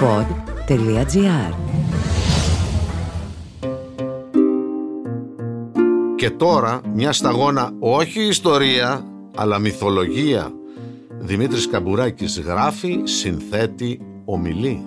pod.gr 0.00 1.54
Και 6.16 6.30
τώρα 6.30 6.80
μια 6.94 7.12
σταγόνα 7.12 7.70
όχι 7.78 8.20
ιστορία 8.20 9.04
αλλά 9.36 9.58
μυθολογία. 9.58 10.52
Δημήτρης 11.18 11.68
Καμπουράκης 11.68 12.40
γράφει, 12.40 13.00
συνθέτει, 13.04 14.00
ομιλεί. 14.24 14.82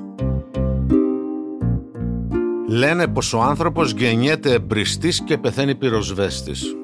Λένε 2.68 3.08
πως 3.08 3.34
ο 3.34 3.42
άνθρωπος 3.42 3.92
γεννιέται 3.92 4.54
εμπριστής 4.54 5.22
και 5.22 5.38
πεθαίνει 5.38 5.76
πυροσβέστης. 5.76 6.76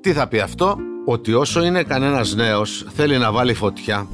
Τι 0.00 0.12
θα 0.12 0.28
πει 0.28 0.38
αυτό; 0.38 0.76
Ότι 1.04 1.34
όσο 1.34 1.64
είναι 1.64 1.82
κανένας 1.82 2.34
νέος 2.34 2.86
θέλει 2.94 3.18
να 3.18 3.32
βάλει 3.32 3.54
φωτιά, 3.54 4.06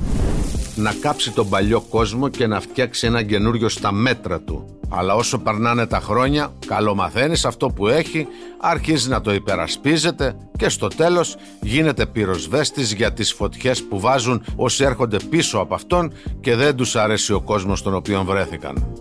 να 0.81 0.95
κάψει 1.01 1.31
τον 1.31 1.49
παλιό 1.49 1.81
κόσμο 1.81 2.29
και 2.29 2.47
να 2.47 2.61
φτιάξει 2.61 3.07
ένα 3.07 3.23
καινούριο 3.23 3.69
στα 3.69 3.93
μέτρα 3.93 4.41
του. 4.41 4.81
Αλλά 4.93 5.15
όσο 5.15 5.39
περνάνε 5.39 5.87
τα 5.87 6.01
χρόνια, 6.01 6.53
καλομαθαίνεις 6.67 7.45
αυτό 7.45 7.69
που 7.69 7.89
έχει, 7.89 8.27
αρχίζει 8.61 9.09
να 9.09 9.21
το 9.21 9.33
υπερασπίζεται 9.33 10.37
και 10.57 10.69
στο 10.69 10.89
τέλος 10.89 11.37
γίνεται 11.61 12.07
πυροσβέστης 12.07 12.93
για 12.93 13.13
τις 13.13 13.33
φωτιές 13.33 13.83
που 13.83 14.01
βάζουν 14.01 14.45
όσοι 14.57 14.85
έρχονται 14.85 15.17
πίσω 15.31 15.59
από 15.59 15.75
αυτόν 15.75 16.13
και 16.41 16.55
δεν 16.55 16.77
τους 16.77 16.97
αρέσει 16.97 17.33
ο 17.33 17.41
κόσμος 17.41 17.79
στον 17.79 17.95
οποίο 17.95 18.25
βρέθηκαν. 18.25 18.95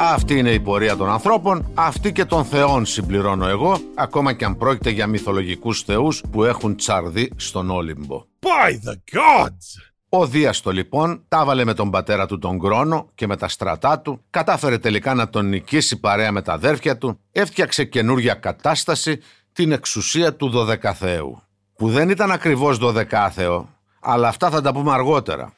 Αυτή 0.00 0.38
είναι 0.38 0.50
η 0.50 0.60
πορεία 0.60 0.96
των 0.96 1.10
ανθρώπων, 1.10 1.70
αυτή 1.74 2.12
και 2.12 2.24
των 2.24 2.44
θεών 2.44 2.86
συμπληρώνω 2.86 3.48
εγώ, 3.48 3.80
ακόμα 3.94 4.32
και 4.32 4.44
αν 4.44 4.56
πρόκειται 4.56 4.90
για 4.90 5.06
μυθολογικούς 5.06 5.82
θεούς 5.82 6.22
που 6.30 6.44
έχουν 6.44 6.76
τσαρδί 6.76 7.32
στον 7.36 7.70
Όλυμπο. 7.70 8.24
By 8.40 8.70
the 8.70 8.94
gods! 9.16 9.87
Ο 10.10 10.26
Δίαστο 10.26 10.70
λοιπόν 10.70 11.24
τα 11.28 11.44
βάλε 11.44 11.64
με 11.64 11.74
τον 11.74 11.90
πατέρα 11.90 12.26
του 12.26 12.38
τον 12.38 12.58
Κρόνο 12.58 13.10
και 13.14 13.26
με 13.26 13.36
τα 13.36 13.48
στρατά 13.48 14.00
του, 14.00 14.24
κατάφερε 14.30 14.78
τελικά 14.78 15.14
να 15.14 15.28
τον 15.28 15.48
νικήσει 15.48 16.00
παρέα 16.00 16.32
με 16.32 16.42
τα 16.42 16.52
αδέρφια 16.52 16.98
του, 16.98 17.20
έφτιαξε 17.32 17.84
καινούρια 17.84 18.34
κατάσταση 18.34 19.20
την 19.52 19.72
εξουσία 19.72 20.34
του 20.34 20.48
Δωδεκαθέου. 20.48 21.42
Που 21.74 21.90
δεν 21.90 22.08
ήταν 22.08 22.30
ακριβώς 22.30 22.78
Δωδεκάθεο, 22.78 23.68
αλλά 24.00 24.28
αυτά 24.28 24.50
θα 24.50 24.60
τα 24.60 24.72
πούμε 24.72 24.92
αργότερα. 24.92 25.52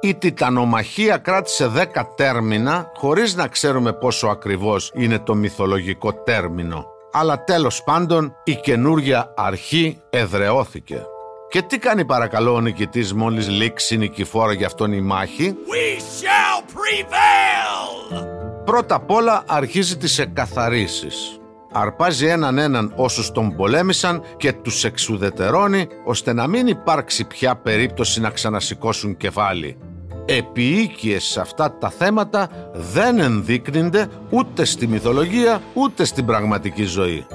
Η 0.00 0.14
τιτανομαχία 0.14 1.16
κράτησε 1.16 1.70
10 1.94 2.02
τέρμινα 2.16 2.90
χωρίς 2.94 3.34
να 3.34 3.48
ξέρουμε 3.48 3.92
πόσο 3.92 4.26
ακριβώς 4.26 4.92
είναι 4.94 5.18
το 5.18 5.34
μυθολογικό 5.34 6.12
τέρμινο. 6.12 6.91
Αλλά 7.12 7.44
τέλος 7.44 7.82
πάντων 7.82 8.34
η 8.44 8.54
καινούργια 8.54 9.32
αρχή 9.36 10.00
εδρεώθηκε. 10.10 11.02
Και 11.48 11.62
τι 11.62 11.78
κάνει 11.78 12.04
παρακαλώ 12.04 12.54
ο 12.54 12.60
νικητής 12.60 13.12
μόλις 13.12 13.48
λήξει 13.48 13.96
νικηφόρα 13.96 14.52
για 14.52 14.66
αυτόν 14.66 14.92
η 14.92 15.00
μάχη; 15.00 15.54
We 15.54 16.00
shall 16.00 16.62
prevail! 16.62 18.24
Πρώτα 18.64 18.94
απ' 18.94 19.10
όλα 19.10 19.44
αρχίζει 19.46 19.96
τις 19.96 20.18
εκαθαρίσεις. 20.18 21.40
Αρπάζει 21.72 22.26
έναν 22.26 22.58
έναν 22.58 22.92
όσους 22.96 23.30
τον 23.30 23.56
πολέμησαν 23.56 24.22
και 24.36 24.52
τους 24.52 24.84
εξουδετερώνει 24.84 25.86
ώστε 26.04 26.32
να 26.32 26.46
μην 26.46 26.66
υπάρξει 26.66 27.24
πια 27.24 27.56
περίπτωση 27.56 28.20
να 28.20 28.30
ξανασηκώσουν 28.30 29.16
κεφάλι 29.16 29.78
επίοικιες 30.24 31.24
σε 31.24 31.40
αυτά 31.40 31.76
τα 31.78 31.90
θέματα 31.90 32.48
δεν 32.74 33.18
ενδείκνυνται 33.18 34.08
ούτε 34.30 34.64
στη 34.64 34.86
μυθολογία 34.86 35.62
ούτε 35.74 36.04
στην 36.04 36.26
πραγματική 36.26 36.84
ζωή. 36.84 37.26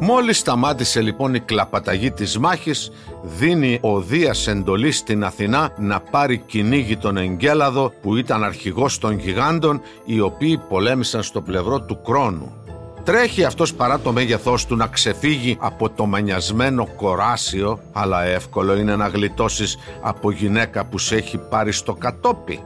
Μόλις 0.00 0.38
σταμάτησε 0.38 1.00
λοιπόν 1.00 1.34
η 1.34 1.40
κλαπαταγή 1.40 2.10
της 2.10 2.38
μάχης, 2.38 2.90
δίνει 3.22 3.78
ο 3.82 4.00
Δίας 4.00 4.46
εντολή 4.46 4.90
στην 4.92 5.24
Αθηνά 5.24 5.72
να 5.78 6.00
πάρει 6.00 6.38
κυνήγι 6.38 6.96
τον 6.96 7.16
Εγκέλαδο 7.16 7.92
που 8.02 8.16
ήταν 8.16 8.44
αρχηγός 8.44 8.98
των 8.98 9.18
γιγάντων 9.18 9.80
οι 10.04 10.20
οποίοι 10.20 10.58
πολέμησαν 10.68 11.22
στο 11.22 11.40
πλευρό 11.40 11.80
του 11.80 12.00
Κρόνου. 12.02 12.67
Τρέχει 13.08 13.44
αυτός 13.44 13.74
παρά 13.74 13.98
το 13.98 14.12
μέγεθός 14.12 14.66
του 14.66 14.76
να 14.76 14.86
ξεφύγει 14.86 15.56
από 15.60 15.90
το 15.90 16.06
μανιασμένο 16.06 16.86
κοράσιο, 16.96 17.80
αλλά 17.92 18.24
εύκολο 18.24 18.76
είναι 18.76 18.96
να 18.96 19.06
γλιτώσεις 19.06 19.78
από 20.00 20.30
γυναίκα 20.30 20.84
που 20.84 20.98
σε 20.98 21.16
έχει 21.16 21.38
πάρει 21.38 21.72
στο 21.72 21.94
κατόπι. 21.94 22.62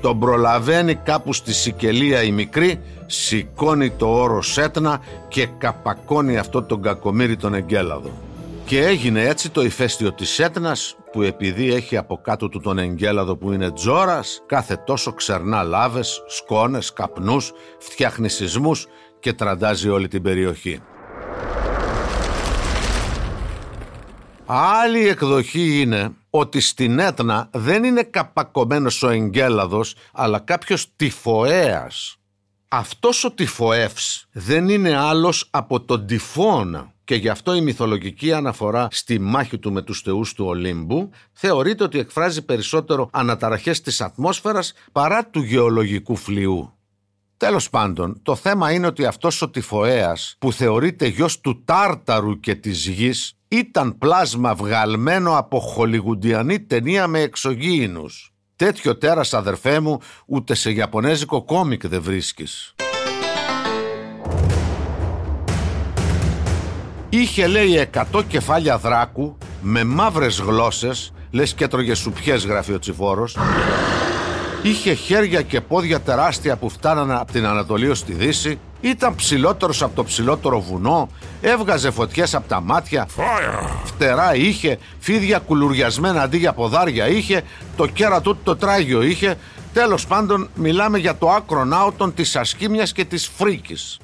Τον 0.00 0.18
προλαβαίνει 0.18 0.94
κάπου 0.94 1.32
στη 1.32 1.52
Σικελία 1.52 2.22
η 2.22 2.30
μικρή, 2.30 2.80
σηκώνει 3.06 3.90
το 3.90 4.06
όρο 4.06 4.42
Σέτνα 4.42 5.00
και 5.28 5.46
καπακώνει 5.58 6.38
αυτό 6.38 6.62
τον 6.62 6.82
κακομύρι 6.82 7.36
τον 7.36 7.54
Εγκέλαδο. 7.54 8.27
Και 8.68 8.86
έγινε 8.86 9.22
έτσι 9.22 9.50
το 9.50 9.62
ηφαίστειο 9.62 10.12
της 10.12 10.38
Έτνας 10.38 10.96
που 11.12 11.22
επειδή 11.22 11.72
έχει 11.72 11.96
από 11.96 12.16
κάτω 12.16 12.48
του 12.48 12.60
τον 12.60 12.78
εγκέλαδο 12.78 13.36
που 13.36 13.52
είναι 13.52 13.72
τζόρας 13.72 14.42
κάθε 14.46 14.76
τόσο 14.76 15.12
ξερνά 15.12 15.62
λάβες, 15.62 16.22
σκόνες, 16.26 16.92
καπνούς, 16.92 17.52
φτιάχνει 17.78 18.28
σεισμούς 18.28 18.86
και 19.20 19.32
τραντάζει 19.32 19.88
όλη 19.88 20.08
την 20.08 20.22
περιοχή. 20.22 20.80
Άλλη 24.46 25.08
εκδοχή 25.08 25.80
είναι 25.80 26.12
ότι 26.30 26.60
στην 26.60 26.98
Έτνα 26.98 27.50
δεν 27.52 27.84
είναι 27.84 28.02
καπακωμένος 28.02 29.02
ο 29.02 29.08
εγκέλαδος 29.08 29.94
αλλά 30.12 30.38
κάποιος 30.38 30.86
τυφοέας. 30.96 32.16
Αυτός 32.68 33.24
ο 33.24 33.30
τυφοεύς 33.30 34.26
δεν 34.32 34.68
είναι 34.68 34.96
άλλος 34.96 35.48
από 35.50 35.80
τον 35.80 36.06
τυφώνα 36.06 36.96
και 37.08 37.14
γι' 37.14 37.28
αυτό 37.28 37.54
η 37.54 37.60
μυθολογική 37.60 38.32
αναφορά 38.32 38.88
στη 38.90 39.18
μάχη 39.18 39.58
του 39.58 39.72
με 39.72 39.82
τους 39.82 40.00
θεούς 40.00 40.32
του 40.32 40.44
Ολύμπου 40.44 41.10
θεωρείται 41.32 41.84
ότι 41.84 41.98
εκφράζει 41.98 42.44
περισσότερο 42.44 43.08
αναταραχές 43.12 43.80
της 43.80 44.00
ατμόσφαιρας 44.00 44.72
παρά 44.92 45.26
του 45.26 45.40
γεωλογικού 45.40 46.16
φλοιού. 46.16 46.72
Τέλος 47.36 47.70
πάντων, 47.70 48.20
το 48.22 48.34
θέμα 48.34 48.72
είναι 48.72 48.86
ότι 48.86 49.04
αυτός 49.04 49.42
ο 49.42 49.50
τυφοέας 49.50 50.36
που 50.38 50.52
θεωρείται 50.52 51.06
γιος 51.06 51.40
του 51.40 51.62
Τάρταρου 51.64 52.40
και 52.40 52.54
της 52.54 52.86
γης 52.86 53.38
ήταν 53.48 53.98
πλάσμα 53.98 54.54
βγαλμένο 54.54 55.36
από 55.36 55.60
χολιγουντιανή 55.60 56.60
ταινία 56.60 57.06
με 57.06 57.20
εξωγήινους. 57.20 58.32
Τέτοιο 58.56 58.98
τέρας 58.98 59.34
αδερφέ 59.34 59.80
μου 59.80 59.98
ούτε 60.26 60.54
σε 60.54 60.70
γιαπωνέζικο 60.70 61.44
κόμικ 61.44 61.86
δεν 61.86 62.02
βρίσκεις. 62.02 62.74
Είχε 67.10 67.46
λέει 67.46 67.88
100 68.12 68.22
κεφάλια 68.28 68.78
δράκου 68.78 69.36
με 69.62 69.84
μαύρες 69.84 70.40
γλώσσες, 70.40 71.12
λες 71.30 71.54
και 71.54 71.64
έτρωγε 71.64 71.94
σουπιές 71.94 72.44
γράφει 72.44 72.72
ο 72.72 72.78
Τσιφόρος. 72.78 73.36
Είχε 74.62 74.92
χέρια 74.92 75.42
και 75.42 75.60
πόδια 75.60 76.00
τεράστια 76.00 76.56
που 76.56 76.68
φτάνανε 76.68 77.14
από 77.14 77.32
την 77.32 77.46
Ανατολή 77.46 77.88
ως 77.88 78.04
τη 78.04 78.12
Δύση. 78.12 78.58
Ήταν 78.80 79.14
ψηλότερος 79.14 79.82
από 79.82 79.94
το 79.94 80.04
ψηλότερο 80.04 80.60
βουνό. 80.60 81.08
Έβγαζε 81.40 81.90
φωτιές 81.90 82.34
από 82.34 82.48
τα 82.48 82.60
μάτια. 82.60 83.08
Φτερά 83.84 84.34
είχε. 84.34 84.78
Φίδια 84.98 85.38
κουλουριασμένα 85.38 86.22
αντί 86.22 86.38
για 86.38 86.52
ποδάρια 86.52 87.08
είχε. 87.08 87.42
Το 87.76 87.86
κέρα 87.86 88.20
του 88.20 88.38
το 88.42 88.56
τράγιο 88.56 89.02
είχε. 89.02 89.36
Τέλος 89.72 90.06
πάντων 90.06 90.48
μιλάμε 90.54 90.98
για 90.98 91.16
το 91.16 91.30
άκρο 91.30 91.68
άωτον 91.72 92.14
της 92.14 92.36
ασκήμιας 92.36 92.92
και 92.92 93.04
της 93.04 93.30
φρίκης. 93.36 93.98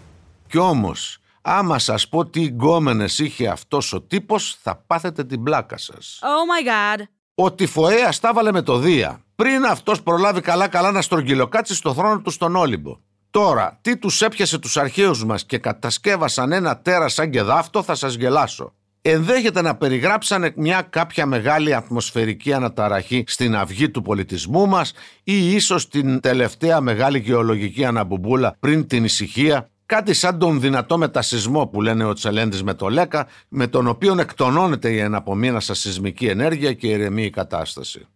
Κι 0.49 0.59
όμως 0.59 1.19
Άμα 1.47 1.79
σας 1.79 2.09
πω 2.09 2.27
τι 2.27 2.41
γκόμενες 2.41 3.19
είχε 3.19 3.49
αυτός 3.49 3.93
ο 3.93 4.03
τύπος, 4.03 4.59
θα 4.63 4.85
πάθετε 4.87 5.25
την 5.25 5.43
πλάκα 5.43 5.77
σας. 5.77 6.21
Oh 6.23 6.27
my 6.27 6.69
god. 6.69 7.03
Ο 7.35 7.53
τυφοέας 7.53 8.21
τα 8.21 8.33
βάλε 8.33 8.53
με 8.53 8.63
το 8.63 8.79
Δία, 8.79 9.25
πριν 9.37 9.65
αυτός 9.65 10.03
προλάβει 10.03 10.41
καλά-καλά 10.41 10.91
να 10.91 11.03
στρογγυλοκάτσει 11.03 11.75
στο 11.75 11.95
θρόνο 11.95 12.21
του 12.21 12.31
στον 12.31 12.57
Όλυμπο. 12.57 12.99
Τώρα, 13.31 13.79
τι 13.81 13.97
τους 13.97 14.23
έπιασε 14.23 14.59
τους 14.59 14.77
αρχαίους 14.77 15.25
μας 15.25 15.45
και 15.45 15.59
κατασκεύασαν 15.59 16.53
ένα 16.53 16.79
τέρα 16.79 17.09
σαν 17.09 17.31
και 17.31 17.43
δάφτο, 17.43 17.83
θα 17.83 17.95
σας 17.95 18.15
γελάσω. 18.15 18.75
Ενδέχεται 19.03 19.63
να 19.63 19.77
περιγράψανε 19.77 20.53
μια 20.57 20.83
κάποια 20.83 21.27
μεγάλη 21.27 21.75
ατμοσφαιρική 21.75 22.53
αναταραχή 22.53 23.25
στην 23.27 23.57
αυγή 23.57 23.91
του 23.91 24.03
πολιτισμού 24.03 24.67
μας 24.67 24.93
ή 25.25 25.55
ίσως 25.55 25.89
την 25.89 26.21
τελευταία 26.21 26.81
μεγάλη 26.81 27.19
γεωλογική 27.19 27.85
αναμπουμπούλα 27.85 28.57
πριν 28.61 28.87
την 28.87 29.05
ησυχία 29.05 29.69
Κάτι 29.87 30.15
σαν 30.15 30.39
τον 30.39 30.61
δυνατό 30.61 30.99
μετασυσμό 30.99 31.67
που 31.67 31.83
λένε 31.83 32.05
ο 32.05 32.13
Τσελέντης 32.13 32.63
με 32.63 32.75
το 32.75 32.89
Λέκα, 32.89 33.27
με 33.49 33.67
τον 33.67 33.87
οποίο 33.87 34.17
εκτονώνεται 34.19 34.91
η 34.91 34.99
εναπομείνασα 34.99 35.75
σεισμική 35.75 36.27
ενέργεια 36.27 36.73
και 36.73 36.87
ηρεμεί 36.87 37.25
η 37.25 37.31
κατάσταση. 37.31 38.07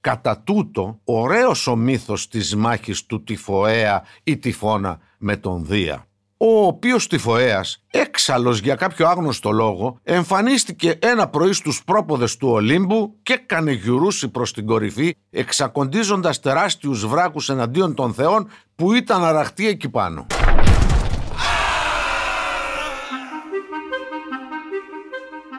Κατά 0.00 0.38
τούτο, 0.38 1.00
ωραίος 1.04 1.66
ο 1.66 1.76
μύθος 1.76 2.28
της 2.28 2.56
μάχης 2.56 3.06
του 3.06 3.22
Τυφοέα 3.22 4.02
ή 4.22 4.38
Τυφώνα 4.38 4.98
με 5.18 5.36
τον 5.36 5.66
Δία 5.66 6.04
ο 6.42 6.66
οποίος 6.66 7.06
τυφοέας, 7.06 7.84
έξαλλος 7.90 8.58
για 8.58 8.74
κάποιο 8.74 9.08
άγνωστο 9.08 9.50
λόγο, 9.50 9.98
εμφανίστηκε 10.02 10.98
ένα 10.98 11.28
πρωί 11.28 11.52
στους 11.52 11.84
πρόποδες 11.84 12.36
του 12.36 12.48
Ολύμπου 12.48 13.14
και 13.22 13.32
έκανε 13.32 13.72
γιουρούσι 13.72 14.28
προς 14.28 14.52
την 14.52 14.66
κορυφή, 14.66 15.16
εξακοντίζοντας 15.30 16.40
τεράστιους 16.40 17.06
βράκους 17.06 17.48
εναντίον 17.48 17.94
των 17.94 18.14
θεών 18.14 18.48
που 18.76 18.92
ήταν 18.92 19.24
αραχτοί 19.24 19.68
εκεί 19.68 19.88
πάνω. 19.88 20.26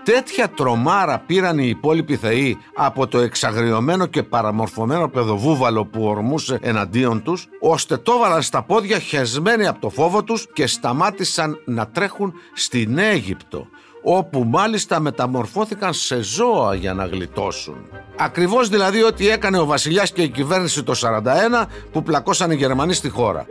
Τέτοια 0.03 0.49
τρομάρα 0.49 1.19
πήραν 1.19 1.57
οι 1.59 1.67
υπόλοιποι 1.67 2.15
θεοί 2.15 2.57
από 2.75 3.07
το 3.07 3.19
εξαγριωμένο 3.19 4.05
και 4.05 4.23
παραμορφωμένο 4.23 5.09
παιδοβούβαλο 5.09 5.85
που 5.85 6.03
ορμούσε 6.03 6.59
εναντίον 6.61 7.23
τους, 7.23 7.47
ώστε 7.59 7.97
το 7.97 8.11
έβαλαν 8.11 8.41
στα 8.41 8.63
πόδια 8.63 8.99
χεσμένοι 8.99 9.67
από 9.67 9.79
το 9.79 9.89
φόβο 9.89 10.23
τους 10.23 10.47
και 10.53 10.67
σταμάτησαν 10.67 11.61
να 11.65 11.87
τρέχουν 11.87 12.33
στην 12.53 12.97
Αίγυπτο, 12.97 13.67
όπου 14.03 14.43
μάλιστα 14.43 14.99
μεταμορφώθηκαν 14.99 15.93
σε 15.93 16.21
ζώα 16.21 16.75
για 16.75 16.93
να 16.93 17.05
γλιτώσουν. 17.05 17.75
Ακριβώς 18.17 18.69
δηλαδή 18.69 19.03
ό,τι 19.03 19.29
έκανε 19.29 19.59
ο 19.59 19.65
βασιλιάς 19.65 20.11
και 20.11 20.21
η 20.21 20.29
κυβέρνηση 20.29 20.83
το 20.83 20.93
41 21.01 21.65
που 21.91 22.03
πλακώσαν 22.03 22.51
οι 22.51 22.55
Γερμανοί 22.55 22.93
στη 22.93 23.09
χώρα. 23.09 23.45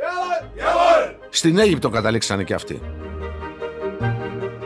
Στην 1.31 1.58
Αίγυπτο 1.58 1.88
καταλήξανε 1.88 2.44
και 2.44 2.55
αυτοί. 2.55 2.81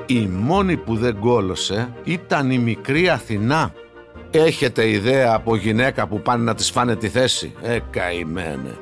Η 0.07 0.27
μόνη 0.27 0.77
που 0.77 0.97
δεν 0.97 1.19
κόλωσε 1.19 1.95
ήταν 2.05 2.51
η 2.51 2.59
μικρή 2.59 3.09
Αθηνά. 3.09 3.73
Έχετε 4.31 4.89
ιδέα 4.89 5.35
από 5.35 5.57
γυναίκα 5.57 6.07
που 6.07 6.21
πάνε 6.23 6.45
να 6.45 6.55
της 6.55 6.71
φάνε 6.71 6.97
τη 6.97 7.09
θέση; 7.09 7.55
Ε, 7.63 7.79
καημένε. 7.91 8.77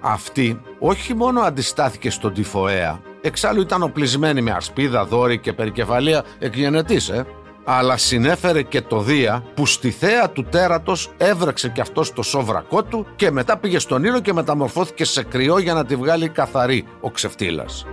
Αυτή 0.00 0.60
όχι 0.78 1.14
μόνο 1.14 1.40
αντιστάθηκε 1.40 2.10
στον 2.10 2.34
τυφοέα, 2.34 3.00
εξάλλου 3.20 3.60
ήταν 3.60 3.82
οπλισμένη 3.82 4.42
με 4.42 4.50
ασπίδα, 4.50 5.04
δόρη 5.04 5.38
και 5.38 5.52
περικεφαλία 5.52 6.24
εκγενετής, 6.38 7.08
ε, 7.08 7.26
αλλά 7.64 7.96
συνέφερε 7.96 8.62
και 8.62 8.80
το 8.80 9.00
Δία 9.00 9.44
που 9.54 9.66
στη 9.66 9.90
θέα 9.90 10.30
του 10.30 10.44
τέρατος 10.44 11.10
έβρεξε 11.16 11.68
και 11.68 11.80
αυτός 11.80 12.12
το 12.12 12.22
σόβρακό 12.22 12.82
του 12.84 13.06
και 13.16 13.30
μετά 13.30 13.56
πήγε 13.56 13.78
στον 13.78 14.04
ήλιο 14.04 14.20
και 14.20 14.32
μεταμορφώθηκε 14.32 15.04
σε 15.04 15.22
κρυό 15.22 15.58
για 15.58 15.74
να 15.74 15.84
τη 15.84 15.96
βγάλει 15.96 16.28
καθαρή 16.28 16.84
ο 17.00 17.10
ξεφτύλας. 17.10 17.86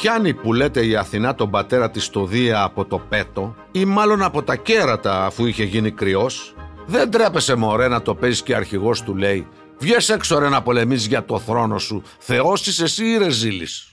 Πιάνει 0.00 0.34
που 0.34 0.52
λέτε 0.52 0.86
η 0.86 0.96
Αθηνά 0.96 1.34
τον 1.34 1.50
πατέρα 1.50 1.90
της 1.90 2.04
στο 2.04 2.24
Δία 2.24 2.62
από 2.62 2.84
το 2.84 2.98
πέτο 2.98 3.54
ή 3.72 3.84
μάλλον 3.84 4.22
από 4.22 4.42
τα 4.42 4.56
κέρατα 4.56 5.24
αφού 5.24 5.46
είχε 5.46 5.64
γίνει 5.64 5.90
κρυός; 5.90 6.54
Δεν 6.86 7.10
τρέπεσαι 7.10 7.54
μωρέ 7.54 7.88
να 7.88 8.02
το 8.02 8.14
παίζει 8.14 8.42
και 8.42 8.54
αρχηγός 8.54 9.02
του 9.02 9.16
λέει 9.16 9.46
Βγες 9.78 10.08
έξω 10.08 10.38
ρε 10.38 10.48
να 10.48 10.62
πολεμείς 10.62 11.06
για 11.06 11.24
το 11.24 11.38
θρόνο 11.38 11.78
σου 11.78 12.02
Θεός 12.18 12.66
είσαι 12.66 12.84
εσύ 12.84 13.04
ή 13.04 13.16
ρεζίλης 13.16 13.90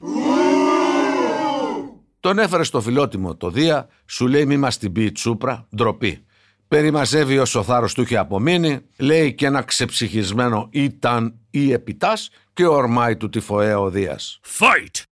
Τον 2.20 2.40
έφερε 2.40 2.64
στο 2.64 2.82
φιλότιμο 2.82 3.36
το 3.36 3.50
Δία 3.50 3.88
Σου 4.06 4.28
λέει 4.28 4.46
μη 4.46 4.58
μας 4.58 4.78
την 4.78 4.92
πει 4.92 5.04
η 5.04 5.12
τσούπρα 5.12 5.68
Ντροπή 5.76 6.26
Περιμαζεύει 6.68 7.38
όσο 7.38 7.64
θάρρος 7.64 7.94
του 7.94 8.02
είχε 8.02 8.18
απομείνει 8.18 8.80
Λέει 8.98 9.34
και 9.34 9.46
ένα 9.46 9.62
ξεψυχισμένο 9.62 10.68
ήταν 10.72 11.40
ή 11.50 11.72
επιτάς 11.72 12.30
Και 12.54 12.66
ορμάει 12.66 13.18
του 13.18 13.30
τυφοέα 13.30 13.80
ο 13.80 13.90
Δίας 13.90 14.40
Fight! 14.60 15.13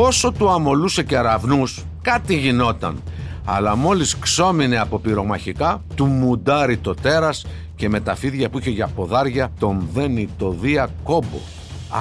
Όσο 0.00 0.32
του 0.32 0.50
αμολούσε 0.50 1.02
και 1.02 1.16
αραβνούς, 1.16 1.84
κάτι 2.02 2.36
γινόταν. 2.36 3.02
Αλλά 3.44 3.76
μόλις 3.76 4.18
ξόμινε 4.18 4.78
από 4.78 4.98
πυρομαχικά, 4.98 5.82
του 5.94 6.06
μουντάρει 6.06 6.76
το 6.76 6.94
τέρας 6.94 7.46
και 7.76 7.88
με 7.88 8.00
τα 8.00 8.14
φίδια 8.14 8.48
που 8.50 8.58
είχε 8.58 8.70
για 8.70 8.86
ποδάρια 8.86 9.52
τον 9.58 9.88
δένει 9.92 10.28
το 10.38 10.50
Δία 10.50 10.88
κόμπο. 11.02 11.38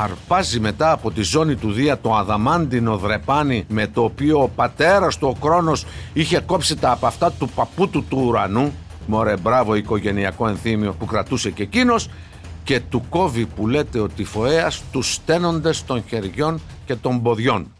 Αρπάζει 0.03 0.59
μετά 0.59 0.91
από 0.91 1.11
τη 1.11 1.21
ζώνη 1.21 1.55
του 1.55 1.71
Δία 1.71 1.99
το 1.99 2.15
αδαμάντινο 2.15 2.97
δρεπάνι 2.97 3.65
με 3.67 3.87
το 3.87 4.03
οποίο 4.03 4.41
ο 4.41 4.47
πατέρας 4.47 5.17
του 5.17 5.27
ο 5.27 5.39
Κρόνος 5.39 5.85
είχε 6.13 6.39
κόψει 6.39 6.75
τα 6.75 6.91
από 6.91 7.05
αυτά 7.05 7.31
του 7.31 7.49
παππού 7.55 7.89
του 7.89 8.05
του 8.09 8.23
ουρανού 8.25 8.73
Μωρέ 9.07 9.37
μπράβο 9.37 9.75
οικογενειακό 9.75 10.47
ενθύμιο 10.47 10.93
που 10.93 11.05
κρατούσε 11.05 11.51
και 11.51 11.63
εκείνος 11.63 12.09
και 12.63 12.79
του 12.79 13.03
κόβει 13.09 13.45
που 13.45 13.67
λέτε 13.67 13.99
ο 13.99 14.07
τυφοέας 14.07 14.83
τους 14.91 15.13
στένοντες 15.13 15.85
των 15.85 16.03
χεριών 16.07 16.61
και 16.85 16.95
των 16.95 17.21
ποδιών. 17.21 17.71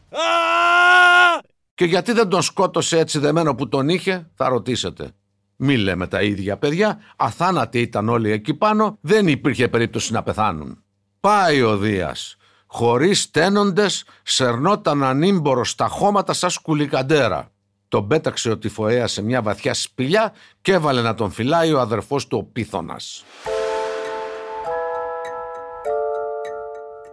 Και 1.76 1.86
γιατί 1.86 2.12
δεν 2.12 2.30
τον 2.30 2.42
σκότωσε 2.42 3.00
έτσι 3.00 3.20
δεμένο 3.20 3.56
που 3.56 3.68
τον 3.68 3.90
είχε, 3.90 4.30
θα 4.36 4.48
ρωτήσετε. 4.48 5.12
Μη 5.56 5.78
λέμε 5.78 6.08
τα 6.08 6.22
ίδια 6.22 6.58
παιδιά, 6.58 7.00
αθάνατοι 7.16 7.80
ήταν 7.80 8.10
όλοι 8.10 8.32
εκεί 8.32 8.54
πάνω, 8.54 8.98
δεν 9.02 9.28
υπήρχε 9.28 9.68
περίπτωση 9.68 10.14
να 10.14 10.24
πεθάνουν. 10.24 10.84
Πάει 11.20 11.62
ο 11.62 11.78
Δίας. 11.78 12.36
Χωρίς 12.66 13.32
τένοντες, 13.32 14.06
σερνόταν 14.24 15.04
ανήμπορο 15.04 15.66
στα 15.66 15.88
χώματα 15.88 16.34
σαν 16.34 16.50
σκουλικαντέρα. 16.50 17.52
Τον 17.88 18.08
πέταξε 18.08 18.50
ο 18.50 18.58
τυφοέας 18.58 19.12
σε 19.12 19.22
μια 19.22 19.42
βαθιά 19.42 19.74
σπηλιά 19.74 20.34
και 20.62 20.74
έβαλε 20.74 21.02
να 21.02 21.14
τον 21.14 21.32
φυλάει 21.32 21.74
ο 21.74 21.80
αδερφός 21.80 22.28
του 22.28 22.38
ο 22.38 22.44
Πίθωνας. 22.44 23.24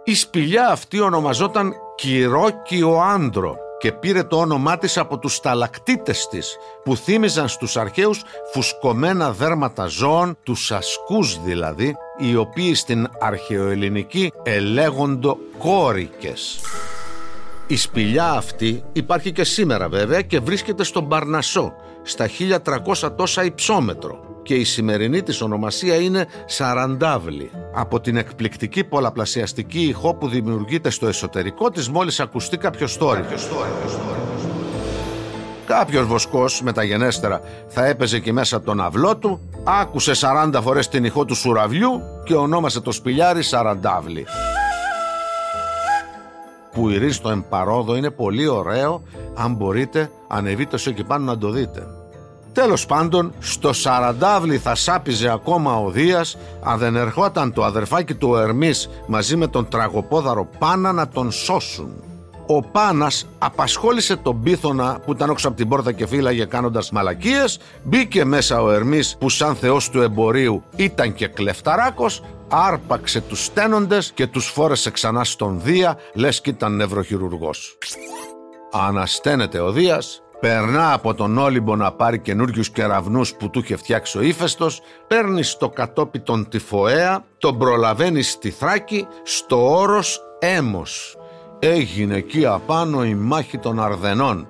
Η 0.07 0.15
σπηλιά 0.15 0.67
αυτή 0.67 0.99
ονομαζόταν 0.99 1.73
Κυρόκιο 1.95 2.99
Άντρο 2.99 3.55
και 3.79 3.91
πήρε 3.91 4.23
το 4.23 4.37
όνομά 4.37 4.77
της 4.77 4.97
από 4.97 5.17
τους 5.17 5.35
σταλακτήτες 5.35 6.27
της 6.27 6.57
που 6.83 6.95
θύμιζαν 6.95 7.47
στους 7.47 7.77
αρχαίους 7.77 8.23
φουσκωμένα 8.53 9.31
δέρματα 9.31 9.85
ζώων, 9.85 10.37
τους 10.43 10.71
ασκούς 10.71 11.43
δηλαδή, 11.43 11.95
οι 12.17 12.35
οποίοι 12.35 12.73
στην 12.75 13.07
αρχαιοελληνική 13.19 14.31
ελέγοντο 14.43 15.37
κόρικες. 15.57 16.59
Η 17.67 17.75
σπηλιά 17.75 18.31
αυτή 18.31 18.83
υπάρχει 18.93 19.31
και 19.31 19.43
σήμερα 19.43 19.89
βέβαια 19.89 20.21
και 20.21 20.39
βρίσκεται 20.39 20.83
στον 20.83 21.07
Παρνασό, 21.07 21.73
στα 22.03 22.27
1300 22.27 23.15
τόσα 23.15 23.43
υψόμετρο 23.43 24.24
και 24.45 24.53
η 24.53 24.63
σημερινή 24.63 25.23
της 25.23 25.41
ονομασία 25.41 25.95
είναι 25.95 26.27
Σαραντάβλη. 26.45 27.51
Από 27.73 27.99
την 27.99 28.17
εκπληκτική 28.17 28.83
πολλαπλασιαστική 28.83 29.79
ηχό 29.79 30.15
που 30.15 30.27
δημιουργείται 30.27 30.89
στο 30.89 31.07
εσωτερικό 31.07 31.69
της 31.69 31.89
μόλις 31.89 32.19
ακουστεί 32.19 32.57
κάποιος 32.57 32.91
στόρι. 32.91 33.25
Κάποιος 35.65 36.05
βοσκός 36.05 36.61
μεταγενέστερα 36.61 37.41
θα 37.67 37.85
έπαιζε 37.85 38.15
εκεί 38.15 38.31
μέσα 38.31 38.61
τον 38.61 38.81
αυλό 38.81 39.17
του, 39.17 39.39
άκουσε 39.63 40.11
40 40.15 40.59
φορές 40.61 40.87
την 40.87 41.03
ηχό 41.03 41.25
του 41.25 41.35
σουραβλιού 41.35 42.01
και 42.23 42.35
ονόμασε 42.35 42.81
το 42.81 42.91
σπηλιάρι 42.91 43.43
Σαραντάβλη. 43.43 44.25
Που 46.71 46.89
η 46.89 47.11
στο 47.11 47.29
εμπαρόδο 47.29 47.95
είναι 47.95 48.09
πολύ 48.09 48.47
ωραίο, 48.47 49.03
αν 49.35 49.53
μπορείτε 49.53 50.11
ανεβείτε 50.27 50.77
σε 50.77 50.89
εκεί 50.89 51.03
πάνω 51.03 51.25
να 51.25 51.37
το 51.37 51.49
δείτε. 51.49 52.04
Τέλος 52.55 52.85
πάντων, 52.85 53.33
στο 53.39 53.73
Σαραντάβλι 53.73 54.57
θα 54.57 54.75
σάπιζε 54.75 55.31
ακόμα 55.31 55.77
ο 55.79 55.89
Δίας 55.89 56.37
αν 56.63 56.77
δεν 56.77 56.95
ερχόταν 56.95 57.53
το 57.53 57.63
αδερφάκι 57.63 58.13
του 58.13 58.35
Ερμής 58.35 58.89
μαζί 59.07 59.35
με 59.35 59.47
τον 59.47 59.67
τραγοπόδαρο 59.67 60.49
Πάνα 60.59 60.91
να 60.91 61.07
τον 61.07 61.31
σώσουν. 61.31 62.03
Ο 62.47 62.61
Πάνας 62.61 63.27
απασχόλησε 63.37 64.15
τον 64.15 64.41
πίθωνα 64.41 64.99
που 65.05 65.11
ήταν 65.11 65.29
όξω 65.29 65.47
από 65.47 65.57
την 65.57 65.67
πόρτα 65.67 65.91
και 65.91 66.07
φύλαγε 66.07 66.45
κάνοντας 66.45 66.91
μαλακίες, 66.91 67.59
μπήκε 67.83 68.25
μέσα 68.25 68.61
ο 68.61 68.71
Ερμής 68.71 69.15
που 69.19 69.29
σαν 69.29 69.55
θεός 69.55 69.89
του 69.89 70.01
εμπορίου 70.01 70.63
ήταν 70.75 71.13
και 71.13 71.27
κλεφταράκος, 71.27 72.23
άρπαξε 72.49 73.21
τους 73.21 73.45
στένοντες 73.45 74.11
και 74.11 74.27
τους 74.27 74.47
φόρεσε 74.47 74.91
ξανά 74.91 75.23
στον 75.23 75.61
Δία 75.63 75.97
λες 76.13 76.41
κι 76.41 76.49
ήταν 76.49 76.75
νευροχειρουργός. 76.75 77.77
Ανασταίνεται 78.71 79.59
ο 79.59 79.71
Δίας, 79.71 80.24
Περνά 80.45 80.93
από 80.93 81.13
τον 81.13 81.37
Όλυμπο 81.37 81.75
να 81.75 81.91
πάρει 81.91 82.19
καινούριους 82.19 82.69
κεραυνούς 82.69 83.33
που 83.33 83.49
του 83.49 83.59
είχε 83.59 83.75
φτιάξει 83.75 84.17
ο 84.17 84.21
ύφεστος, 84.21 84.81
παίρνει 85.07 85.43
στο 85.43 85.69
κατόπι 85.69 86.19
τον 86.19 86.49
Τυφοέα, 86.49 87.25
τον 87.37 87.57
προλαβαίνει 87.57 88.21
στη 88.21 88.49
Θράκη, 88.49 89.07
στο 89.23 89.77
όρος 89.77 90.21
Έμος. 90.39 91.17
Έγινε 91.59 92.15
εκεί 92.15 92.45
απάνω 92.45 93.05
η 93.05 93.15
μάχη 93.15 93.57
των 93.57 93.79
Αρδενών. 93.79 94.47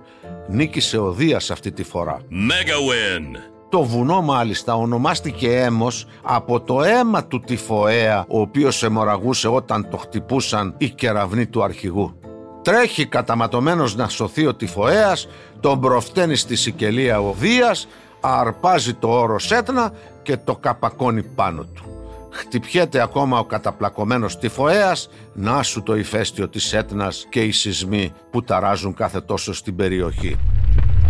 Νίκησε 0.47 0.97
ο 0.97 1.11
Δίας 1.11 1.51
αυτή 1.51 1.71
τη 1.71 1.83
φορά. 1.83 2.21
Mega 2.31 2.77
win! 2.89 3.37
Το 3.69 3.83
βουνό 3.83 4.21
μάλιστα 4.21 4.75
ονομάστηκε 4.75 5.61
Έμος 5.61 6.05
από 6.23 6.61
το 6.61 6.81
αίμα 6.81 7.25
του 7.25 7.39
Τυφοέα, 7.39 8.25
ο 8.27 8.39
οποίος 8.39 8.83
αιμορραγούσε 8.83 9.47
όταν 9.47 9.89
το 9.89 9.97
χτυπούσαν 9.97 10.75
οι 10.77 10.89
κεραυνοί 10.89 11.45
του 11.45 11.63
αρχηγού. 11.63 12.19
Τρέχει 12.65 13.05
καταματωμένος 13.05 13.95
να 13.95 14.07
σωθεί 14.07 14.45
ο 14.45 14.53
τυφοέας, 14.53 15.27
τον 15.59 15.79
προφταίνει 15.79 16.35
στη 16.35 16.55
Σικελία 16.55 17.21
ο 17.21 17.33
Δίας, 17.33 17.87
αρπάζει 18.21 18.93
το 18.93 19.07
όρο 19.07 19.39
Σέτνα 19.39 19.91
και 20.23 20.37
το 20.37 20.55
καπακώνει 20.55 21.23
πάνω 21.23 21.63
του. 21.63 21.83
Χτυπιέται 22.31 23.01
ακόμα 23.01 23.39
ο 23.39 23.45
καταπλακωμένος 23.45 24.37
τυφοέας, 24.37 25.09
να 25.33 25.63
σου 25.63 25.83
το 25.83 25.95
ηφαίστειο 25.95 26.49
της 26.49 26.73
Έτνας 26.73 27.25
και 27.29 27.39
οι 27.39 27.51
σεισμοί 27.51 28.13
που 28.31 28.43
ταράζουν 28.43 28.93
κάθε 28.93 29.21
τόσο 29.21 29.53
στην 29.53 29.75
περιοχή. 29.75 30.35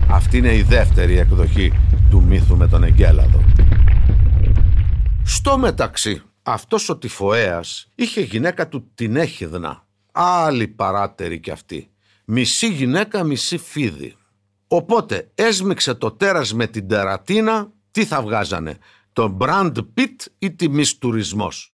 Αυτή 0.10 0.38
είναι 0.38 0.56
η 0.56 0.62
δεύτερη 0.62 1.18
εκδοχή 1.18 1.74
του 2.10 2.24
μύθου 2.24 2.58
με 2.58 2.68
τον 2.68 2.84
Εγκέλαδο. 2.84 3.44
Στο 5.24 5.58
μεταξύ, 5.58 6.22
αυτός 6.44 6.90
ο 6.90 6.98
τυφοέας 6.98 7.92
είχε 7.96 8.22
γυναίκα 8.22 8.68
του 8.68 8.92
την 8.96 9.16
Έχιδνα, 9.16 9.85
Άλλη 10.17 10.67
παράτερη 10.67 11.39
κι 11.39 11.51
αυτή. 11.51 11.89
Μισή 12.25 12.67
γυναίκα, 12.67 13.24
μισή 13.24 13.57
φίδι. 13.57 14.15
Οπότε 14.67 15.31
έσμιξε 15.36 15.93
το 15.93 16.12
τέρας 16.12 16.53
με 16.53 16.67
την 16.67 16.88
τερατίνα, 16.88 17.72
τι 17.91 18.05
θα 18.05 18.22
βγάζανε, 18.22 18.77
το 19.13 19.38
brand 19.41 19.72
pit 19.98 20.15
ή 20.39 20.51
τιμής 20.51 20.98
τουρισμός; 20.98 21.74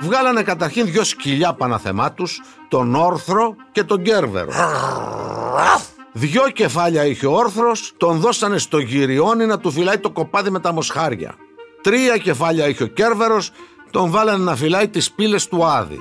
Βγάλανε 0.00 0.42
καταρχήν 0.42 0.86
δυο 0.86 1.04
σκυλιά 1.04 1.54
παναθεμάτους, 1.54 2.40
τον 2.68 2.94
Όρθρο 2.94 3.56
και 3.72 3.84
τον 3.84 4.02
Κέρβερο. 4.02 4.52
Δυο 6.12 6.50
κεφάλια 6.50 7.06
είχε 7.06 7.26
ο 7.26 7.32
Όρθρος, 7.32 7.94
τον 7.96 8.18
δώσανε 8.18 8.58
στο 8.58 8.78
γυριόνι 8.78 9.46
να 9.46 9.58
του 9.58 9.70
φυλάει 9.70 9.98
το 9.98 10.10
κοπάδι 10.10 10.50
με 10.50 10.60
τα 10.60 10.72
μοσχάρια. 10.72 11.34
Τρία 11.82 12.16
κεφάλια 12.16 12.68
είχε 12.68 12.82
ο 12.82 12.86
Κέρβερος, 12.86 13.50
τον 13.92 14.10
βάλανε 14.10 14.44
να 14.44 14.56
φυλάει 14.56 14.88
τις 14.88 15.12
πύλες 15.12 15.48
του 15.48 15.64
Άδη. 15.64 15.98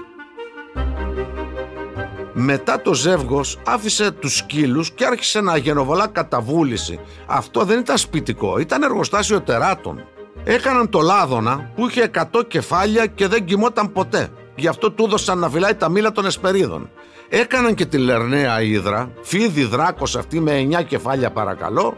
Μετά 2.34 2.82
το 2.82 2.94
ζεύγος 2.94 3.60
άφησε 3.66 4.12
τους 4.12 4.38
σκύλους 4.38 4.92
και 4.92 5.06
άρχισε 5.06 5.42
να 5.42 5.58
γενοβολά 5.58 6.08
καταβούληση. 6.08 7.00
Αυτό 7.26 7.64
δεν 7.64 7.80
ήταν 7.80 7.98
σπιτικό, 7.98 8.58
ήταν 8.58 8.84
εργοστάσιο 8.84 9.42
τεράτων. 9.42 10.06
Έκαναν 10.44 10.90
το 10.90 11.00
Λάδωνα 11.00 11.72
που 11.76 11.88
είχε 11.88 12.12
100 12.34 12.48
κεφάλια 12.48 13.06
και 13.06 13.28
δεν 13.28 13.46
κοιμόταν 13.46 13.92
ποτέ. 13.92 14.30
Γι' 14.56 14.68
αυτό 14.68 14.92
του 14.92 15.04
έδωσαν 15.04 15.38
να 15.38 15.50
φυλάει 15.50 15.76
τα 15.76 15.90
μήλα 15.90 16.12
των 16.12 16.26
εσπερίδων. 16.26 16.90
Έκαναν 17.30 17.74
και 17.74 17.86
τη 17.86 17.98
Λερναία 17.98 18.62
Ήδρα, 18.62 19.12
φίδι 19.22 19.64
δράκος 19.64 20.16
αυτή 20.16 20.40
με 20.40 20.68
9 20.80 20.84
κεφάλια 20.84 21.32
παρακαλώ. 21.32 21.96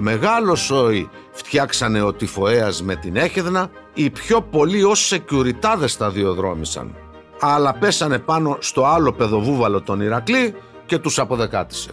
Μεγάλο 0.00 0.54
σόι 0.54 1.08
φτιάξανε 1.30 2.02
ο 2.02 2.12
Τυφοέας 2.12 2.82
με 2.82 2.96
την 2.96 3.16
Έχεδνα, 3.16 3.70
οι 3.94 4.10
πιο 4.10 4.40
πολλοί 4.40 4.82
ως 4.82 5.06
σεκιουριτάδες 5.06 5.96
τα 5.96 6.10
διοδρόμησαν. 6.10 6.94
Αλλά 7.40 7.72
πέσανε 7.72 8.18
πάνω 8.18 8.56
στο 8.60 8.84
άλλο 8.84 9.12
παιδοβούβαλο 9.12 9.82
τον 9.82 10.00
Ηρακλή 10.00 10.54
και 10.86 10.98
τους 10.98 11.18
αποδεκάτησε. 11.18 11.90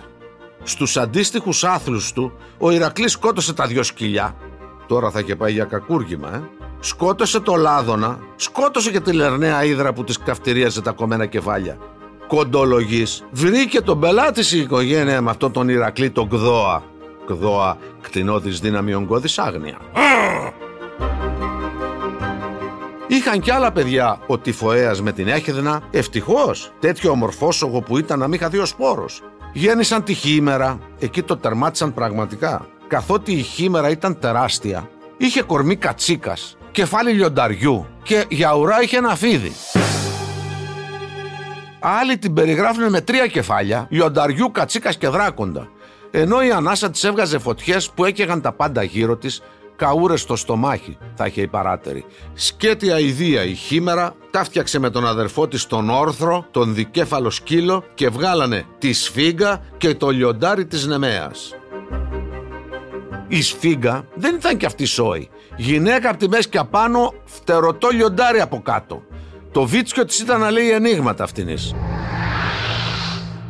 Στους 0.63 0.97
αντίστοιχους 0.97 1.63
άθλους 1.63 2.11
του, 2.13 2.31
ο 2.57 2.71
Ηρακλής 2.71 3.11
σκότωσε 3.11 3.53
τα 3.53 3.65
δυο 3.65 3.83
σκυλιά. 3.83 4.35
Τώρα 4.87 5.11
θα 5.11 5.19
είχε 5.19 5.35
πάει 5.35 5.53
για 5.53 5.63
κακούργημα, 5.63 6.35
ε. 6.35 6.41
Σκότωσε 6.79 7.39
το 7.39 7.55
Λάδωνα, 7.55 8.19
σκότωσε 8.35 8.91
και 8.91 8.99
τη 8.99 9.13
Λερναία 9.13 9.63
Ήδρα 9.63 9.93
που 9.93 10.03
της 10.03 10.17
καυτηρίαζε 10.17 10.81
τα 10.81 10.91
κομμένα 10.91 11.25
κεφάλια. 11.25 11.77
Κοντολογής, 12.27 13.23
βρήκε 13.31 13.81
τον 13.81 13.99
πελάτη 13.99 14.55
η 14.55 14.59
οικογένεια 14.59 15.21
με 15.21 15.29
αυτόν 15.29 15.51
τον 15.51 15.69
Ηρακλή 15.69 16.09
τον 16.09 16.29
Κδόα. 16.29 16.83
Κδόα, 17.25 17.77
κτηνώδης 18.01 18.59
δύναμη 18.59 18.93
ογκώδης 18.93 19.39
άγνοια. 19.39 19.77
Είχαν 23.07 23.39
κι 23.39 23.51
άλλα 23.51 23.71
παιδιά 23.71 24.19
ο 24.27 24.37
Τυφοέας 24.37 25.01
με 25.01 25.11
την 25.11 25.27
Έχεδνα. 25.27 25.81
Ευτυχώς, 25.91 26.71
τέτοιο 26.79 27.11
ομορφόσογο 27.11 27.81
που 27.81 27.97
ήταν 27.97 28.19
να 28.19 28.27
μην 28.27 28.39
είχα 28.39 28.49
δύο 28.49 28.65
σπόρος. 28.65 29.21
Γέννησαν 29.53 30.03
τη 30.03 30.13
χήμερα, 30.13 30.79
εκεί 30.99 31.23
το 31.23 31.37
τερμάτισαν 31.37 31.93
πραγματικά. 31.93 32.65
Καθότι 32.87 33.31
η 33.31 33.41
χήμερα 33.41 33.89
ήταν 33.89 34.19
τεράστια, 34.19 34.89
είχε 35.17 35.41
κορμί 35.41 35.75
κατσίκας, 35.75 36.57
κεφάλι 36.71 37.11
λιονταριού 37.11 37.85
και 38.03 38.25
για 38.29 38.55
ουρά 38.55 38.81
είχε 38.81 38.97
ένα 38.97 39.15
φίδι. 39.15 39.51
Άλλοι 41.79 42.17
την 42.17 42.33
περιγράφουν 42.33 42.89
με 42.89 43.01
τρία 43.01 43.27
κεφάλια, 43.27 43.87
λιονταριού, 43.89 44.51
κατσίκας 44.51 44.97
και 44.97 45.07
δράκοντα. 45.07 45.67
Ενώ 46.17 46.43
η 46.43 46.51
ανάσα 46.51 46.89
της 46.89 47.03
έβγαζε 47.03 47.37
φωτιές 47.37 47.89
που 47.89 48.05
έκαιγαν 48.05 48.41
τα 48.41 48.51
πάντα 48.51 48.83
γύρω 48.83 49.17
της, 49.17 49.41
καούρες 49.75 50.21
στο 50.21 50.35
στομάχι, 50.35 50.97
θα 51.15 51.25
είχε 51.25 51.41
η 51.41 51.47
παράτερη. 51.47 52.05
Σκέτη 52.33 52.91
αηδία 52.91 53.43
η 53.43 53.53
χήμερα, 53.53 54.15
τα 54.31 54.43
φτιάξε 54.43 54.79
με 54.79 54.89
τον 54.89 55.07
αδερφό 55.07 55.47
της 55.47 55.67
τον 55.67 55.89
όρθρο, 55.89 56.45
τον 56.51 56.73
δικέφαλο 56.73 57.29
σκύλο 57.29 57.83
και 57.93 58.09
βγάλανε 58.09 58.65
τη 58.77 58.93
σφίγγα 58.93 59.61
και 59.77 59.95
το 59.95 60.09
λιοντάρι 60.09 60.65
της 60.65 60.85
Νεμαίας. 60.85 61.55
Η 63.27 63.41
σφίγγα 63.41 64.05
δεν 64.15 64.35
ήταν 64.35 64.57
κι 64.57 64.65
αυτή 64.65 64.85
σόη. 64.85 65.29
Γυναίκα 65.55 66.09
από 66.09 66.17
τη 66.17 66.29
μέση 66.29 66.49
και 66.49 66.57
απάνω, 66.57 67.13
φτερωτό 67.25 67.89
λιοντάρι 67.89 68.41
από 68.41 68.61
κάτω. 68.61 69.03
Το 69.51 69.65
βίτσιο 69.65 70.05
της 70.05 70.19
ήταν 70.19 70.39
να 70.39 70.51
λέει 70.51 70.71
ενίγματα 70.71 71.23
αυτήνης. 71.23 71.75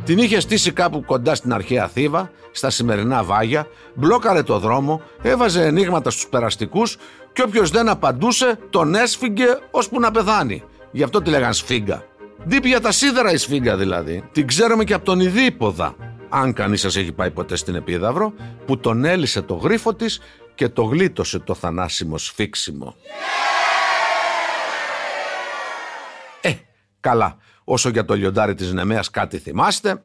Την 0.06 0.18
είχε 0.18 0.40
στήσει 0.40 0.72
κάπου 0.72 1.04
κοντά 1.04 1.34
στην 1.34 1.52
αρχαία 1.52 1.88
Θήβα, 1.88 2.30
στα 2.50 2.70
σημερινά 2.70 3.22
Βάγια, 3.22 3.66
μπλόκαρε 3.94 4.42
το 4.42 4.58
δρόμο, 4.58 5.02
έβαζε 5.22 5.64
ενίγματα 5.64 6.10
στους 6.10 6.28
περαστικούς 6.28 6.96
και 7.32 7.42
όποιος 7.42 7.70
δεν 7.70 7.88
απαντούσε 7.88 8.58
τον 8.70 8.94
έσφυγε 8.94 9.46
ώσπου 9.70 10.00
να 10.00 10.10
πεθάνει. 10.10 10.62
Γι' 10.90 11.02
αυτό 11.02 11.22
τη 11.22 11.30
λέγαν 11.30 11.54
σφίγγα. 11.54 12.04
Δίπη 12.44 12.68
για 12.68 12.80
τα 12.80 12.92
σίδερα 12.92 13.32
η 13.32 13.36
σφίγγα 13.36 13.76
δηλαδή. 13.76 14.28
Την 14.32 14.46
ξέρουμε 14.46 14.84
και 14.84 14.94
από 14.94 15.04
τον 15.04 15.20
Ιδίποδα. 15.20 15.96
Αν 16.28 16.52
κανείς 16.52 16.80
σας 16.80 16.96
έχει 16.96 17.12
πάει 17.12 17.30
ποτέ 17.30 17.56
στην 17.56 17.74
Επίδαυρο, 17.74 18.32
που 18.66 18.78
τον 18.78 19.04
έλυσε 19.04 19.42
το 19.42 19.54
γρίφο 19.54 19.94
της 19.94 20.20
και 20.54 20.68
το 20.68 20.82
γλίτωσε 20.82 21.38
το 21.38 21.54
θανάσιμο 21.54 22.18
σφίξιμο. 22.18 22.94
Ε, 26.40 26.52
καλά. 27.00 27.36
Όσο 27.68 27.88
για 27.88 28.04
το 28.04 28.14
λιοντάρι 28.14 28.54
της 28.54 28.72
Νεμαίας 28.72 29.10
κάτι 29.10 29.38
θυμάστε. 29.38 30.02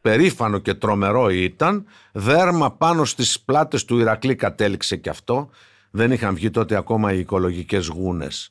Περήφανο 0.00 0.58
και 0.58 0.74
τρομερό 0.74 1.28
ήταν, 1.28 1.84
δέρμα 2.12 2.72
πάνω 2.72 3.04
στις 3.04 3.40
πλάτες 3.40 3.84
του 3.84 3.98
Ηρακλή 3.98 4.34
κατέληξε 4.34 4.96
κι 4.96 5.08
αυτό. 5.08 5.50
Δεν 5.90 6.12
είχαν 6.12 6.34
βγει 6.34 6.50
τότε 6.50 6.76
ακόμα 6.76 7.12
οι 7.12 7.18
οικολογικές 7.18 7.86
γούνες. 7.86 8.50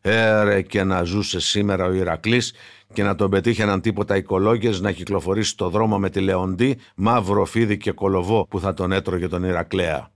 Έρε 0.00 0.62
και 0.62 0.84
να 0.84 1.02
ζούσε 1.02 1.40
σήμερα 1.40 1.84
ο 1.84 1.92
Ηρακλής 1.92 2.54
και 2.92 3.02
να 3.02 3.14
τον 3.14 3.30
πετύχαιναν 3.30 3.80
τίποτα 3.80 4.16
οικολόγες 4.16 4.80
να 4.80 4.92
κυκλοφορήσει 4.92 5.50
στο 5.50 5.68
δρόμο 5.68 5.98
με 5.98 6.10
τη 6.10 6.20
Λεοντή, 6.20 6.78
μαύρο 6.94 7.44
φίδι 7.44 7.76
και 7.76 7.92
κολοβό 7.92 8.46
που 8.46 8.60
θα 8.60 8.74
τον 8.74 8.92
έτρωγε 8.92 9.28
τον 9.28 9.44
Ηρακλέα. 9.44 10.10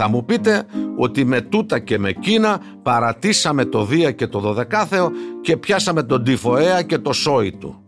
Θα 0.00 0.08
μου 0.08 0.24
πείτε 0.24 0.66
ότι 0.96 1.24
με 1.24 1.40
τούτα 1.40 1.78
και 1.78 1.98
με 1.98 2.12
κίνα 2.12 2.60
παρατήσαμε 2.82 3.64
το 3.64 3.84
Δία 3.84 4.10
και 4.10 4.26
το 4.26 4.38
Δωδεκάθεο 4.38 5.10
και 5.40 5.56
πιάσαμε 5.56 6.02
τον 6.02 6.24
Τυφοέα 6.24 6.82
και 6.82 6.98
το 6.98 7.12
σόι 7.12 7.52
του. 7.52 7.82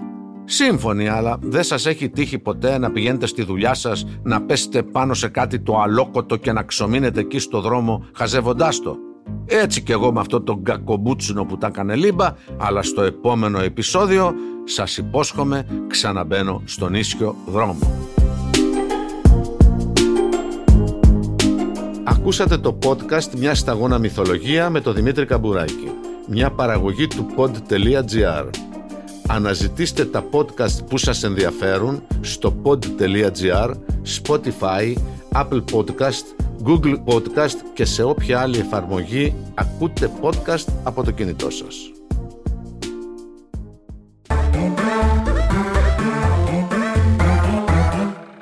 Σύμφωνοι, 0.44 1.08
αλλά 1.08 1.38
δεν 1.40 1.62
σας 1.62 1.86
έχει 1.86 2.08
τύχει 2.08 2.38
ποτέ 2.38 2.78
να 2.78 2.90
πηγαίνετε 2.90 3.26
στη 3.26 3.42
δουλειά 3.44 3.74
σας, 3.74 4.06
να 4.22 4.42
πέσετε 4.42 4.82
πάνω 4.82 5.14
σε 5.14 5.28
κάτι 5.28 5.60
το 5.60 5.80
αλόκοτο 5.80 6.36
και 6.36 6.52
να 6.52 6.62
ξομείνετε 6.62 7.20
εκεί 7.20 7.38
στο 7.38 7.60
δρόμο 7.60 8.04
χαζεύοντάς 8.14 8.80
το; 8.80 8.96
Έτσι 9.46 9.82
κι 9.82 9.92
εγώ 9.92 10.12
με 10.12 10.20
αυτό 10.20 10.40
το 10.40 10.58
γκακομπούτσινο 10.60 11.44
που 11.44 11.58
τα 11.58 11.66
έκανε 11.66 11.96
λίμπα, 11.96 12.34
αλλά 12.56 12.82
στο 12.82 13.02
επόμενο 13.02 13.60
επεισόδιο 13.60 14.34
σας 14.64 14.96
υπόσχομαι 14.96 15.66
ξαναμπαίνω 15.86 16.62
στον 16.64 16.94
ίσιο 16.94 17.36
δρόμο. 17.46 17.78
Ακούσατε 22.10 22.58
το 22.58 22.78
podcast 22.84 23.30
«Μια 23.36 23.54
σταγόνα 23.54 23.98
μυθολογία» 23.98 24.70
με 24.70 24.80
τον 24.80 24.94
Δημήτρη 24.94 25.26
Καμπουράκη. 25.26 25.90
Μια 26.28 26.50
παραγωγή 26.50 27.06
του 27.06 27.26
pod.gr. 27.36 28.50
Αναζητήστε 29.28 30.04
τα 30.04 30.24
podcast 30.30 30.86
που 30.88 30.98
σας 30.98 31.22
ενδιαφέρουν 31.22 32.02
στο 32.20 32.60
pod.gr, 32.62 33.74
Spotify, 34.22 34.94
Apple 35.32 35.64
Podcast, 35.72 36.24
Google 36.64 37.04
Podcast 37.04 37.56
και 37.74 37.84
σε 37.84 38.02
όποια 38.02 38.40
άλλη 38.40 38.58
εφαρμογή 38.58 39.34
ακούτε 39.54 40.10
podcast 40.20 40.66
από 40.82 41.04
το 41.04 41.10
κινητό 41.10 41.50
σας. 41.50 41.76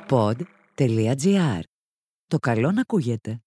Pod.gr. 0.09 1.59
Το 2.27 2.37
καλό 2.39 2.71
να 2.71 2.81
ακούγεται. 2.81 3.39